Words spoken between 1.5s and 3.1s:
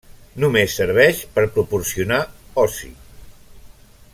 proporcionar oci.